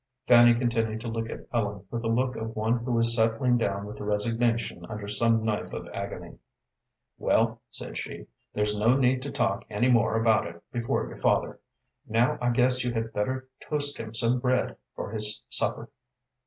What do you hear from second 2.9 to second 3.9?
is settling down